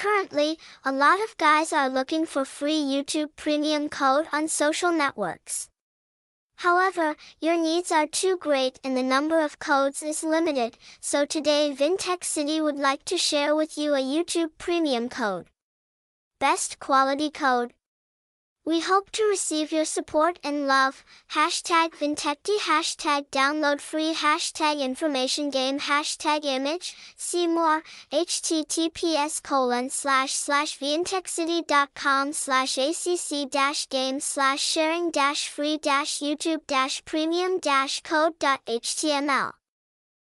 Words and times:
Currently, 0.00 0.58
a 0.82 0.92
lot 0.92 1.20
of 1.22 1.36
guys 1.36 1.74
are 1.74 1.90
looking 1.90 2.24
for 2.24 2.46
free 2.46 2.80
YouTube 2.80 3.36
Premium 3.36 3.90
code 3.90 4.28
on 4.32 4.48
social 4.48 4.90
networks. 4.90 5.68
However, 6.56 7.16
your 7.38 7.58
needs 7.58 7.92
are 7.92 8.06
too 8.06 8.38
great 8.38 8.80
and 8.82 8.96
the 8.96 9.02
number 9.02 9.44
of 9.44 9.58
codes 9.58 10.02
is 10.02 10.24
limited, 10.24 10.78
so 11.00 11.26
today 11.26 11.76
Vintech 11.78 12.24
City 12.24 12.62
would 12.62 12.78
like 12.78 13.04
to 13.04 13.18
share 13.18 13.54
with 13.54 13.76
you 13.76 13.92
a 13.92 13.98
YouTube 13.98 14.52
Premium 14.56 15.10
code. 15.10 15.48
Best 16.38 16.78
quality 16.78 17.30
code. 17.30 17.74
We 18.70 18.78
hope 18.78 19.10
to 19.18 19.24
receive 19.24 19.72
your 19.72 19.84
support 19.84 20.38
and 20.44 20.68
love. 20.68 21.02
Hashtag 21.32 21.88
Vintechcity 22.00 22.58
Hashtag 22.58 23.26
download 23.32 23.80
free 23.80 24.14
Hashtag 24.14 24.78
information 24.78 25.50
game 25.50 25.80
Hashtag 25.80 26.44
image. 26.44 26.94
See 27.16 27.48
more. 27.48 27.82
https 28.12 29.42
colon 29.42 29.90
slash 29.90 30.34
slash 30.34 30.78
vintechcity.com 30.78 32.32
slash 32.32 32.78
acc 32.78 33.50
dash 33.50 33.88
game 33.88 34.20
slash 34.20 34.60
sharing 34.60 35.10
dash 35.10 35.48
free 35.48 35.76
dash 35.76 36.20
youtube 36.20 36.64
dash 36.68 37.04
premium 37.04 37.58
dash 37.58 38.00
code 38.02 38.38
dot 38.38 38.64
html. 38.66 39.59